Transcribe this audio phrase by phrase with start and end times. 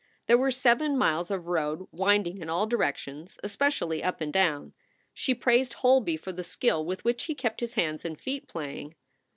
[0.25, 4.73] There were seven miles of road winding in all directions, especially up and down.
[5.13, 8.95] She praised Holby for the skill with which he kept his hands and feet playing.